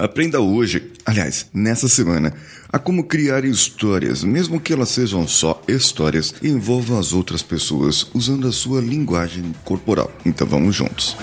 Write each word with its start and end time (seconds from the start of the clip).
Aprenda 0.00 0.40
hoje, 0.40 0.92
aliás, 1.04 1.46
nessa 1.52 1.86
semana, 1.86 2.32
a 2.72 2.78
como 2.78 3.04
criar 3.04 3.44
histórias, 3.44 4.24
mesmo 4.24 4.58
que 4.58 4.72
elas 4.72 4.88
sejam 4.88 5.28
só 5.28 5.60
histórias, 5.68 6.34
e 6.40 6.48
envolvam 6.48 6.98
as 6.98 7.12
outras 7.12 7.42
pessoas 7.42 8.06
usando 8.14 8.48
a 8.48 8.52
sua 8.52 8.80
linguagem 8.80 9.54
corporal. 9.62 10.10
Então 10.24 10.46
vamos 10.46 10.74
juntos. 10.74 11.14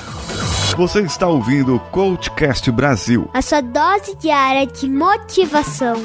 Você 0.78 1.02
está 1.02 1.28
ouvindo 1.28 1.74
o 1.74 1.80
Coachcast 1.80 2.70
Brasil 2.72 3.28
a 3.34 3.42
sua 3.42 3.62
dose 3.62 4.16
diária 4.22 4.68
de 4.68 4.88
motivação. 4.88 5.96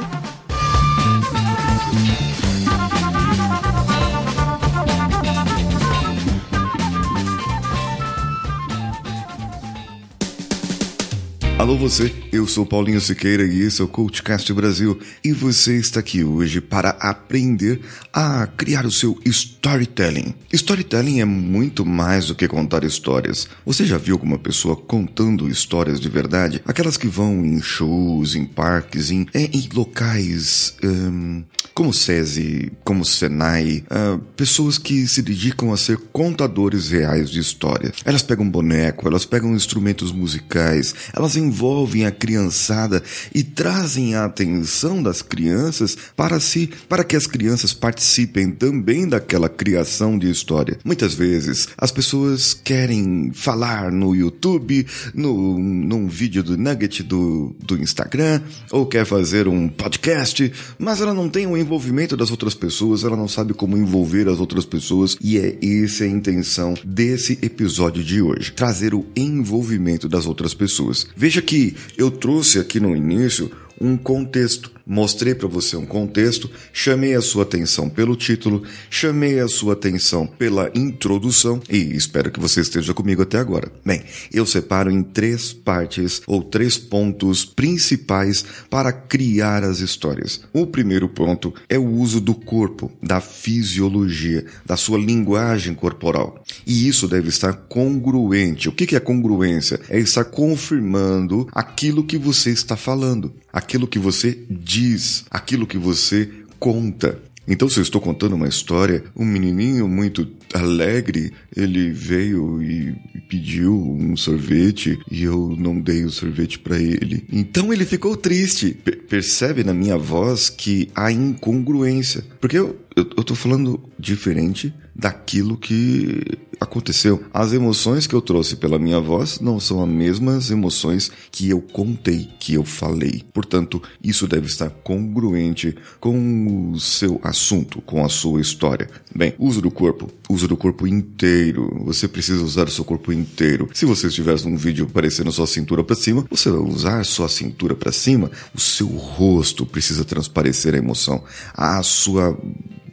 Alô 11.63 11.77
você, 11.77 12.13
eu 12.33 12.45
sou 12.45 12.67
Paulinho 12.67 13.01
Siqueira 13.01 13.47
e 13.47 13.61
esse 13.61 13.81
é 13.81 13.85
o 13.85 13.89
Coachcast 13.89 14.53
Brasil 14.53 14.99
e 15.23 15.31
você 15.31 15.77
está 15.77 16.01
aqui 16.01 16.25
hoje 16.25 16.61
para 16.61 16.89
aprender 16.99 17.81
a 18.13 18.49
criar 18.49 18.85
o 18.85 18.91
seu 18.91 19.17
storytelling. 19.25 20.35
Storytelling 20.53 21.21
é 21.21 21.25
muito 21.25 21.87
mais 21.87 22.27
do 22.27 22.35
que 22.35 22.49
contar 22.49 22.83
histórias. 22.83 23.49
Você 23.65 23.87
já 23.87 23.97
viu 23.97 24.17
alguma 24.17 24.41
pessoa 24.41 24.75
contando 24.75 25.49
histórias 25.49 26.01
de 26.01 26.09
verdade? 26.09 26.61
Aquelas 26.67 26.97
que 26.97 27.07
vão 27.07 27.47
em 27.47 27.63
shows, 27.63 28.35
em 28.35 28.45
parques, 28.45 29.13
em, 29.13 29.29
é, 29.33 29.45
em 29.45 29.69
locais 29.73 30.75
um, 30.83 31.45
como 31.75 31.93
SESI, 31.93 32.73
como 32.85 33.05
Senai, 33.05 33.85
uh, 33.91 34.19
pessoas 34.37 34.79
que 34.79 35.07
se 35.07 35.23
dedicam 35.23 35.73
a 35.73 35.77
ser 35.77 35.97
contadores 36.13 36.91
reais 36.91 37.31
de 37.31 37.41
histórias. 37.41 37.93
Elas 38.05 38.23
pegam 38.23 38.49
boneco, 38.49 39.07
elas 39.09 39.25
pegam 39.25 39.55
instrumentos 39.55 40.13
musicais, 40.13 40.95
elas 41.15 41.37
envolvem 41.37 42.07
a 42.07 42.11
criançada 42.11 43.03
e 43.35 43.43
trazem 43.43 44.15
a 44.15 44.25
atenção 44.25 45.03
das 45.03 45.23
crianças 45.23 45.97
para 46.17 46.39
si, 46.41 46.71
para 46.89 47.05
que 47.05 47.17
as 47.17 47.27
crianças 47.27 47.73
participem 47.73 48.51
também 48.51 49.09
daquela 49.09 49.49
criação 49.49 50.19
de 50.19 50.31
história. 50.31 50.79
Muitas 50.85 51.15
vezes 51.15 51.69
as 51.77 51.91
pessoas 51.91 52.55
querem 52.55 53.31
falar 53.35 53.91
no 53.91 54.15
YouTube, 54.15 54.87
no, 55.15 55.59
num 55.59 56.07
vídeo 56.07 56.43
do 56.43 56.57
Nugget 56.57 57.03
do, 57.03 57.55
do 57.61 57.77
Instagram, 57.77 58.43
ou 58.71 58.87
quer 58.87 59.07
fazer 59.07 59.49
um 59.49 59.69
podcast, 59.69 60.53
mas 60.79 61.01
ela 61.01 61.15
não 61.15 61.29
tem 61.29 61.47
o 61.47 61.57
envolvimento 61.63 62.17
das 62.17 62.31
outras 62.31 62.55
pessoas, 62.55 63.05
ela 63.05 63.17
não 63.17 63.29
sabe 63.29 63.55
como 63.55 63.77
envolver 63.77 64.29
as 64.29 64.39
outras 64.39 64.65
pessoas, 64.65 65.17
e 65.21 65.39
é 65.39 65.59
essa 65.63 66.05
a 66.05 66.09
intenção 66.09 66.75
desse 66.85 67.39
episódio 67.43 68.03
de 68.03 68.21
hoje: 68.21 68.53
trazer 68.53 68.95
o 68.95 69.07
envolvimento 69.17 70.09
das 70.09 70.27
outras 70.27 70.55
pessoas. 70.55 71.07
Veja 71.17 71.41
que 71.41 71.75
eu 71.97 72.11
trouxe 72.11 72.59
aqui 72.59 72.79
no 72.79 72.95
início 72.95 73.51
um 73.83 73.97
contexto. 73.97 74.71
Mostrei 74.87 75.35
para 75.35 75.49
você 75.49 75.77
um 75.77 75.87
contexto, 75.87 76.51
chamei 76.73 77.15
a 77.15 77.21
sua 77.21 77.45
atenção 77.45 77.89
pelo 77.89 78.17
título, 78.17 78.65
chamei 78.91 79.39
a 79.39 79.49
sua 79.49 79.75
atenção 79.75 80.27
pela 80.27 80.71
introdução 80.75 81.61
e 81.71 81.97
espero 81.97 82.31
que 82.31 82.41
você 82.41 82.61
esteja 82.61 82.93
comigo 82.93 83.23
até 83.23 83.39
agora. 83.39 83.71
Bem, 83.85 84.03
eu 84.33 84.45
separo 84.45 84.91
em 84.91 85.03
três 85.03 85.53
partes 85.53 86.21
ou 86.27 86.43
três 86.43 86.79
pontos 86.79 87.45
principais 87.45 88.45
para 88.69 88.93
criar 88.93 89.63
as 89.63 89.79
histórias. 89.79 90.41
O 90.53 90.67
primeiro 90.67 91.09
ponto 91.09 91.55
é 91.69 91.79
o 91.79 91.87
uso 91.87 92.21
do 92.21 92.35
corpo, 92.35 92.91
da 93.03 93.21
fisiologia, 93.21 94.45
da 94.67 94.77
sua 94.77 94.99
linguagem 94.99 95.75
corporal. 95.75 96.43
E 96.67 96.89
isso 96.89 97.07
deve 97.07 97.29
estar 97.29 97.53
congruente. 97.53 98.69
O 98.69 98.73
que 98.73 98.97
é 98.97 99.01
congruência? 99.01 99.81
É 99.89 99.99
estar 99.99 100.25
confirmando 100.25 101.49
aquilo 101.53 102.05
que 102.05 102.19
você 102.19 102.51
está 102.51 102.77
falando, 102.77 103.33
aquilo 103.53 103.72
que 103.87 103.99
você 103.99 104.39
diz, 104.49 105.25
aquilo 105.31 105.67
que 105.67 105.79
você 105.79 106.29
conta. 106.59 107.21
Então, 107.47 107.69
se 107.69 107.79
eu 107.79 107.83
estou 107.83 108.01
contando 108.01 108.35
uma 108.35 108.49
história, 108.49 109.03
um 109.17 109.25
menininho 109.25 109.89
muito 109.89 110.29
alegre, 110.55 111.33
ele 111.57 111.91
veio 111.91 112.63
e 112.63 112.95
pediu 113.29 113.75
um 113.75 114.17
sorvete 114.17 114.99
e 115.11 115.25
eu 115.25 115.57
não 115.59 115.81
dei 115.81 116.05
o 116.05 116.11
sorvete 116.11 116.59
para 116.59 116.79
ele. 116.79 117.25
Então 117.33 117.73
ele 117.73 117.85
ficou 117.85 118.17
triste. 118.17 118.77
Percebe 119.09 119.65
na 119.65 119.75
minha 119.75 119.97
voz 119.97 120.49
que 120.49 120.89
há 120.95 121.11
incongruência. 121.11 122.25
Porque 122.41 122.59
eu, 122.59 122.79
eu, 122.95 123.35
falando 123.35 123.83
diferente 123.99 124.73
daquilo 124.95 125.57
que 125.57 126.21
aconteceu. 126.63 127.23
As 127.33 127.53
emoções 127.53 128.07
que 128.07 128.15
eu 128.15 128.21
trouxe 128.21 128.57
pela 128.57 128.79
minha 128.79 129.01
voz 129.01 129.41
não 129.41 129.59
são 129.61 129.83
as 129.83 129.89
mesmas 129.89 130.51
emoções 130.51 131.11
que 131.31 131.49
eu 131.49 131.61
contei, 131.61 132.29
que 132.39 132.55
eu 132.55 132.65
falei. 132.65 133.23
Portanto, 133.33 133.83
isso 134.03 134.27
deve 134.27 134.47
estar 134.47 134.71
congruente 134.71 135.75
com 136.01 136.73
o 136.73 136.81
seu 136.81 137.21
assunto, 137.23 137.81
com 137.83 138.05
a 138.05 138.09
sua 138.09 138.41
história. 138.41 138.89
Bem, 139.15 139.35
uso 139.39 139.61
do 139.61 139.71
corpo, 139.71 140.09
uso 140.29 140.49
do 140.49 140.57
corpo 140.57 140.87
inteiro. 140.87 141.83
Você 141.85 142.09
precisa 142.09 142.43
usar 142.43 142.69
o 142.69 142.71
seu 142.71 142.85
corpo 142.85 143.13
inteiro. 143.13 143.69
Se 143.75 143.85
você 143.85 144.07
estivesse 144.07 144.49
num 144.49 144.57
vídeo 144.57 144.87
parecendo 144.87 145.33
sua 145.33 145.47
cintura 145.47 145.85
para 145.85 145.97
cima, 145.97 146.25
você 146.31 146.51
vai 146.51 146.61
usar 146.61 147.05
sua 147.05 147.29
cintura 147.29 147.75
para 147.75 147.93
cima. 147.93 148.31
O 148.55 148.61
seu 148.61 148.87
rosto 148.87 149.67
precisa 149.67 150.05
transparecer 150.05 150.75
a 150.75 150.79
emoção. 150.79 151.23
A 151.55 151.83
sua 151.83 152.39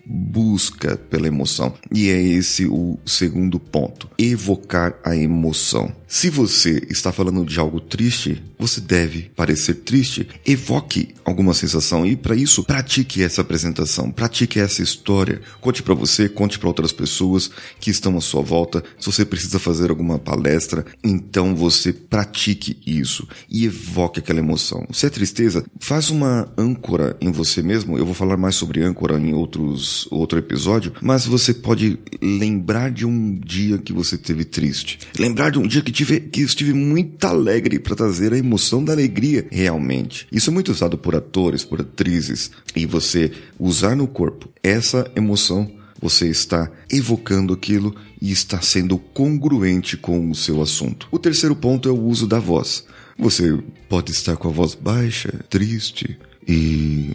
busca 0.10 0.98
pela 0.98 1.28
emoção. 1.28 1.74
E 1.94 2.10
é 2.10 2.20
esse 2.20 2.66
o 2.66 2.98
segundo 3.06 3.60
ponto: 3.60 4.10
evocar 4.18 4.96
a 5.04 5.16
emoção. 5.16 5.94
Se 6.08 6.28
você 6.28 6.82
está 6.90 7.12
falando 7.12 7.46
de 7.46 7.60
algo 7.60 7.80
triste, 7.80 8.42
você 8.58 8.82
deve 8.82 9.30
parecer 9.36 9.76
triste. 9.76 10.28
Evoque 10.44 11.10
alguma 11.24 11.54
sensação 11.54 12.04
e 12.04 12.16
para 12.16 12.36
isso 12.36 12.64
pratique 12.64 13.22
essa 13.22 13.42
apresentação, 13.42 14.10
pratique 14.10 14.60
essa 14.60 14.82
história. 14.82 15.42
Conte 15.62 15.84
para 15.84 15.94
você, 15.94 16.28
conte 16.28 16.58
para 16.58 16.68
outras 16.68 16.92
pessoas 16.92 17.52
que 17.80 17.92
estão 17.92 18.18
à 18.18 18.22
sua 18.22 18.42
volta. 18.42 18.84
Se 19.00 19.06
você 19.06 19.24
precisa 19.24 19.60
fazer 19.60 19.92
alguma 19.92 20.18
palestra, 20.18 20.84
então 21.04 21.56
você 21.56 21.94
pratique 21.94 22.78
isso 22.86 23.28
e 23.48 23.66
evoque 23.66 24.20
aquela 24.20 24.40
emoção. 24.40 24.88
Se 24.92 25.06
é 25.06 25.10
tristeza, 25.10 25.64
faz 25.80 26.10
uma 26.10 26.52
âncora 26.58 27.16
em 27.22 27.32
você 27.32 27.62
mesmo. 27.62 28.00
Eu 28.00 28.06
vou 28.06 28.16
falar 28.16 28.36
mais 28.36 28.56
sobre 28.56 28.82
âncora 28.82 29.20
em 29.20 29.34
outros 29.34 29.99
outro 30.12 30.40
episódio, 30.40 30.94
mas 31.02 31.26
você 31.26 31.54
pode 31.54 32.00
lembrar 32.22 32.92
de 32.92 33.06
um 33.06 33.36
dia 33.36 33.78
que 33.78 33.94
você 33.94 34.18
teve 34.18 34.46
triste. 34.46 35.00
Lembrar 35.18 35.50
de 35.52 35.60
um 35.60 35.68
dia 35.68 35.82
que 35.82 35.92
tive, 35.92 36.20
que 36.20 36.42
estive 36.42 36.74
muito 36.74 37.26
alegre 37.26 37.80
para 37.80 37.96
trazer 37.96 38.34
a 38.34 38.38
emoção 38.38 38.84
da 38.84 38.94
alegria 38.94 39.48
realmente. 39.50 40.28
Isso 40.32 40.50
é 40.50 40.54
muito 40.54 40.72
usado 40.72 40.98
por 40.98 41.16
atores, 41.16 41.64
por 41.64 41.82
atrizes, 41.82 42.52
e 42.76 42.86
você 42.86 43.32
usar 43.60 43.96
no 43.96 44.08
corpo 44.08 44.50
essa 44.64 45.10
emoção 45.16 45.80
você 46.02 46.28
está 46.30 46.72
evocando 46.90 47.54
aquilo 47.54 47.94
e 48.22 48.32
está 48.32 48.62
sendo 48.62 48.98
congruente 48.98 49.98
com 49.98 50.30
o 50.30 50.36
seu 50.36 50.62
assunto. 50.62 51.08
O 51.12 51.20
terceiro 51.20 51.56
ponto 51.56 51.90
é 51.90 51.92
o 51.92 52.02
uso 52.02 52.26
da 52.26 52.40
voz. 52.40 52.86
Você 53.18 53.60
pode 53.90 54.12
estar 54.12 54.38
com 54.38 54.48
a 54.48 54.52
voz 54.52 54.76
baixa, 54.76 55.30
triste 55.50 56.18
e 56.52 57.12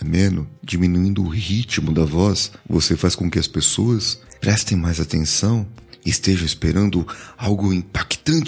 ameno, 0.00 0.48
diminuindo 0.62 1.20
o 1.24 1.28
ritmo 1.28 1.92
da 1.92 2.04
voz. 2.04 2.52
Você 2.68 2.96
faz 2.96 3.16
com 3.16 3.28
que 3.28 3.38
as 3.38 3.48
pessoas 3.48 4.20
prestem 4.40 4.78
mais 4.78 5.00
atenção 5.00 5.66
esteja 6.04 6.44
esperando 6.44 7.04
algo 7.36 7.72
impactante 7.72 8.05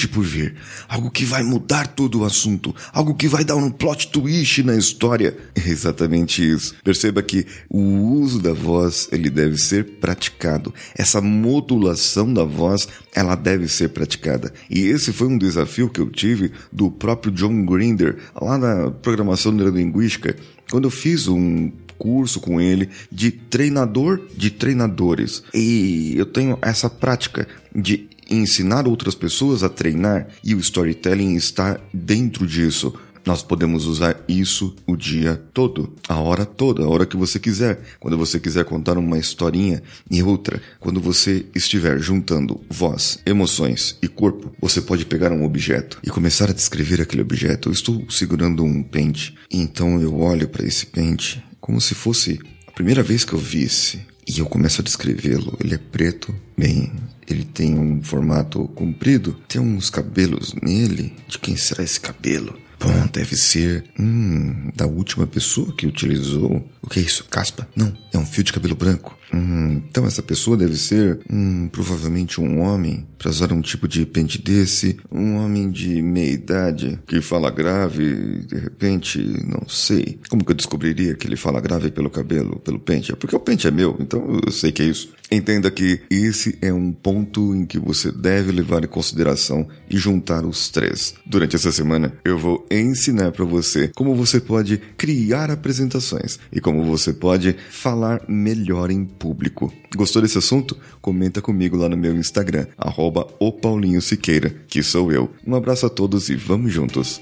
por 0.08 0.24
vir, 0.24 0.56
algo 0.88 1.08
que 1.08 1.24
vai 1.24 1.42
mudar 1.42 1.86
todo 1.86 2.20
o 2.20 2.24
assunto, 2.24 2.74
algo 2.92 3.14
que 3.14 3.28
vai 3.28 3.44
dar 3.44 3.54
um 3.54 3.70
plot 3.70 4.08
twist 4.08 4.62
na 4.64 4.74
história. 4.74 5.36
É 5.54 5.60
exatamente 5.70 6.42
isso. 6.42 6.74
Perceba 6.82 7.22
que 7.22 7.46
o 7.68 7.78
uso 7.78 8.40
da 8.40 8.52
voz, 8.52 9.08
ele 9.12 9.30
deve 9.30 9.56
ser 9.56 9.84
praticado. 10.00 10.74
Essa 10.96 11.20
modulação 11.20 12.32
da 12.32 12.42
voz, 12.42 12.88
ela 13.14 13.36
deve 13.36 13.68
ser 13.68 13.90
praticada. 13.90 14.52
E 14.68 14.80
esse 14.80 15.12
foi 15.12 15.28
um 15.28 15.38
desafio 15.38 15.88
que 15.88 16.00
eu 16.00 16.10
tive 16.10 16.50
do 16.72 16.90
próprio 16.90 17.32
John 17.32 17.64
Grinder, 17.64 18.18
lá 18.40 18.58
na 18.58 18.90
programação 18.90 19.52
neurolinguística, 19.52 20.34
quando 20.70 20.84
eu 20.84 20.90
fiz 20.90 21.28
um 21.28 21.70
curso 21.96 22.40
com 22.40 22.60
ele 22.60 22.88
de 23.10 23.30
treinador 23.30 24.20
de 24.36 24.50
treinadores. 24.50 25.42
E 25.52 26.14
eu 26.16 26.26
tenho 26.26 26.58
essa 26.62 26.88
prática 26.88 27.46
de 27.74 28.08
ensinar 28.28 28.86
outras 28.86 29.14
pessoas 29.14 29.62
a 29.62 29.68
treinar 29.68 30.28
e 30.44 30.54
o 30.54 30.58
storytelling 30.58 31.34
está 31.34 31.78
dentro 31.92 32.46
disso. 32.46 32.92
Nós 33.26 33.42
podemos 33.42 33.84
usar 33.84 34.24
isso 34.26 34.74
o 34.86 34.96
dia 34.96 35.36
todo, 35.52 35.92
a 36.08 36.18
hora 36.18 36.46
toda, 36.46 36.82
a 36.82 36.88
hora 36.88 37.04
que 37.04 37.16
você 37.16 37.38
quiser. 37.38 37.78
Quando 38.00 38.16
você 38.16 38.40
quiser 38.40 38.64
contar 38.64 38.96
uma 38.96 39.18
historinha 39.18 39.82
e 40.10 40.22
outra, 40.22 40.62
quando 40.80 40.98
você 40.98 41.44
estiver 41.54 41.98
juntando 41.98 42.60
voz, 42.70 43.18
emoções 43.26 43.98
e 44.00 44.08
corpo, 44.08 44.50
você 44.60 44.80
pode 44.80 45.04
pegar 45.04 45.30
um 45.30 45.44
objeto 45.44 45.98
e 46.02 46.08
começar 46.08 46.48
a 46.48 46.54
descrever 46.54 47.02
aquele 47.02 47.20
objeto. 47.20 47.68
Eu 47.68 47.72
estou 47.74 48.10
segurando 48.10 48.64
um 48.64 48.82
pente, 48.82 49.34
então 49.50 50.00
eu 50.00 50.18
olho 50.20 50.48
para 50.48 50.66
esse 50.66 50.86
pente 50.86 51.44
como 51.60 51.82
se 51.82 51.94
fosse 51.94 52.40
a 52.66 52.72
primeira 52.72 53.02
vez 53.02 53.24
que 53.24 53.34
eu 53.34 53.38
visse. 53.38 54.00
E 54.28 54.40
eu 54.40 54.46
começo 54.46 54.82
a 54.82 54.84
descrevê-lo. 54.84 55.56
Ele 55.58 55.74
é 55.74 55.78
preto, 55.78 56.34
bem, 56.56 56.92
ele 57.26 57.44
tem 57.44 57.78
um 57.78 58.02
formato 58.02 58.68
comprido, 58.68 59.32
tem 59.48 59.58
uns 59.60 59.88
cabelos 59.88 60.54
nele. 60.62 61.14
De 61.26 61.38
quem 61.38 61.56
será 61.56 61.82
esse 61.82 61.98
cabelo? 61.98 62.54
Bom, 62.80 63.06
deve 63.12 63.36
ser. 63.36 63.84
Hum, 63.98 64.70
da 64.74 64.86
última 64.86 65.26
pessoa 65.26 65.74
que 65.74 65.86
utilizou. 65.86 66.64
O 66.82 66.88
que 66.88 67.00
é 67.00 67.02
isso? 67.02 67.24
Caspa? 67.24 67.68
Não, 67.74 67.92
é 68.12 68.18
um 68.18 68.26
fio 68.26 68.44
de 68.44 68.52
cabelo 68.52 68.74
branco. 68.74 69.18
Hum, 69.32 69.82
então 69.88 70.06
essa 70.06 70.22
pessoa 70.22 70.56
deve 70.56 70.76
ser, 70.76 71.20
hum, 71.30 71.68
provavelmente 71.70 72.40
um 72.40 72.60
homem, 72.60 73.06
para 73.18 73.30
usar 73.30 73.52
um 73.52 73.60
tipo 73.60 73.86
de 73.86 74.06
pente 74.06 74.40
desse, 74.40 74.96
um 75.10 75.36
homem 75.36 75.70
de 75.70 76.00
meia 76.00 76.30
idade, 76.30 76.98
que 77.06 77.20
fala 77.20 77.50
grave, 77.50 78.46
de 78.46 78.56
repente, 78.56 79.18
não 79.44 79.68
sei. 79.68 80.18
Como 80.28 80.44
que 80.44 80.52
eu 80.52 80.56
descobriria 80.56 81.14
que 81.14 81.26
ele 81.26 81.36
fala 81.36 81.60
grave 81.60 81.90
pelo 81.90 82.08
cabelo, 82.08 82.58
pelo 82.60 82.78
pente? 82.78 83.12
É 83.12 83.16
porque 83.16 83.36
o 83.36 83.40
pente 83.40 83.66
é 83.66 83.70
meu, 83.70 83.96
então 84.00 84.40
eu 84.44 84.52
sei 84.52 84.72
que 84.72 84.82
é 84.82 84.86
isso. 84.86 85.12
Entenda 85.30 85.70
que 85.70 86.00
esse 86.10 86.56
é 86.62 86.72
um 86.72 86.90
ponto 86.90 87.54
em 87.54 87.66
que 87.66 87.78
você 87.78 88.10
deve 88.10 88.50
levar 88.50 88.82
em 88.84 88.88
consideração 88.88 89.68
e 89.90 89.98
juntar 89.98 90.44
os 90.46 90.70
três. 90.70 91.14
Durante 91.26 91.54
essa 91.54 91.70
semana, 91.70 92.14
eu 92.24 92.38
vou 92.38 92.66
ensinar 92.70 93.32
para 93.32 93.44
você 93.44 93.88
como 93.94 94.14
você 94.14 94.40
pode 94.40 94.78
criar 94.96 95.50
apresentações 95.50 96.38
e 96.52 96.60
como 96.60 96.84
você 96.84 97.12
pode 97.12 97.56
falar 97.70 98.22
melhor 98.28 98.90
em 98.90 99.04
público. 99.04 99.72
Gostou 99.94 100.22
desse 100.22 100.38
assunto? 100.38 100.76
Comenta 101.00 101.40
comigo 101.40 101.76
lá 101.76 101.88
no 101.88 101.96
meu 101.96 102.16
Instagram, 102.16 102.66
arroba 102.76 103.26
o 103.38 103.52
Paulinho 103.52 104.02
Siqueira, 104.02 104.54
que 104.68 104.82
sou 104.82 105.12
eu. 105.12 105.30
Um 105.46 105.54
abraço 105.54 105.86
a 105.86 105.90
todos 105.90 106.28
e 106.28 106.34
vamos 106.34 106.72
juntos! 106.72 107.20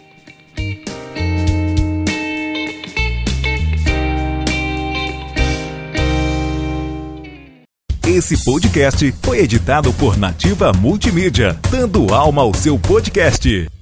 Esse 8.07 8.43
podcast 8.45 9.13
foi 9.21 9.41
editado 9.41 9.93
por 9.93 10.17
Nativa 10.17 10.73
Multimídia, 10.73 11.59
dando 11.71 12.15
alma 12.15 12.43
ao 12.43 12.55
seu 12.55 12.79
podcast. 12.79 13.76